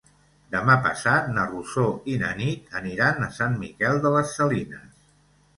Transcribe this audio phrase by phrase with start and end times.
[0.53, 4.91] Demà passat na Rosó i na Nit aniran a Sant Miquel de les Salines.